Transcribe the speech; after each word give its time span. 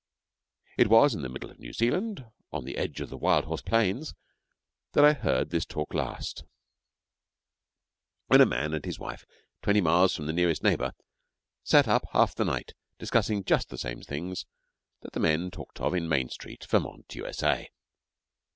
It 0.79 0.87
was 0.87 1.13
in 1.13 1.21
the 1.21 1.29
middle 1.29 1.51
of 1.51 1.59
New 1.59 1.73
Zealand, 1.73 2.25
on 2.51 2.63
the 2.65 2.75
edge 2.75 3.01
of 3.01 3.11
the 3.11 3.17
Wild 3.19 3.45
horse 3.45 3.61
plains, 3.61 4.15
that 4.93 5.05
I 5.05 5.13
heard 5.13 5.51
this 5.51 5.63
talk 5.63 5.93
last, 5.93 6.43
when 8.25 8.41
a 8.41 8.47
man 8.47 8.73
and 8.73 8.83
his 8.83 8.97
wife, 8.97 9.27
twenty 9.61 9.79
miles 9.79 10.15
from 10.15 10.25
the 10.25 10.33
nearest 10.33 10.63
neighbour, 10.63 10.93
sat 11.63 11.87
up 11.87 12.05
half 12.13 12.33
the 12.33 12.45
night 12.45 12.73
discussing 12.97 13.43
just 13.43 13.69
the 13.69 13.77
same 13.77 14.01
things 14.01 14.47
that 15.01 15.13
the 15.13 15.19
men 15.19 15.51
talked 15.51 15.79
of 15.79 15.93
in 15.93 16.09
Main 16.09 16.29
Street, 16.29 16.65
Vermont, 16.67 17.13
U.S.A. 17.13 17.69